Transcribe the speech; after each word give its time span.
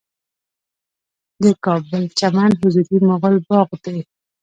د 1.41 1.43
کابل 1.65 2.03
چمن 2.19 2.51
حضوري 2.61 2.97
مغل 3.09 3.35
باغ 3.47 3.69
دی 3.83 3.97